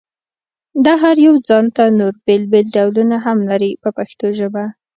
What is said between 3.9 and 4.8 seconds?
پښتو ژبه.